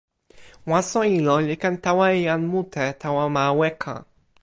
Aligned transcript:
waso 0.71 0.99
ilo 1.17 1.35
li 1.47 1.55
ken 1.61 1.75
tawa 1.83 2.05
e 2.17 2.19
jan 2.27 2.43
mute 2.51 2.85
tawa 3.01 3.23
ma 3.35 3.43
weka. 3.59 3.93